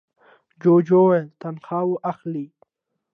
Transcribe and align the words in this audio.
جوجو 0.61 0.97
وویل 1.03 1.27
تنخوا 1.41 1.83
اخلې؟ 2.11 2.45